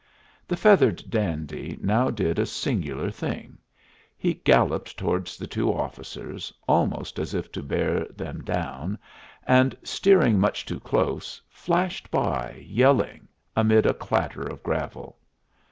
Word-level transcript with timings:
The 0.47 0.57
feathered 0.57 1.03
dandy 1.11 1.77
now 1.79 2.09
did 2.09 2.39
a 2.39 2.45
singular 2.47 3.11
thing. 3.11 3.59
He 4.17 4.33
galloped 4.33 4.97
towards 4.97 5.37
the 5.37 5.45
two 5.45 5.71
officers 5.71 6.51
almost 6.67 7.19
as 7.19 7.35
if 7.35 7.51
to 7.51 7.61
bear 7.61 8.05
them 8.05 8.43
down, 8.43 8.97
and, 9.45 9.77
steering 9.83 10.39
much 10.39 10.65
too 10.65 10.79
close, 10.79 11.39
flashed 11.51 12.09
by 12.09 12.63
yelling, 12.67 13.27
amid 13.55 13.85
a 13.85 13.93
clatter 13.93 14.41
of 14.41 14.63
gravel. 14.63 15.19